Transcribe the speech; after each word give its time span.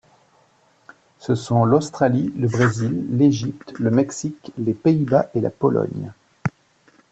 Ce 1.19 1.35
sont 1.35 1.63
l'Australie, 1.63 2.33
le 2.35 2.47
Brésil, 2.47 3.05
l'Égypte, 3.15 3.73
le 3.77 3.91
Mexique, 3.91 4.51
les 4.57 4.73
Pays-Bas 4.73 5.29
et 5.35 5.41
la 5.41 5.51
Pologne. 5.51 6.11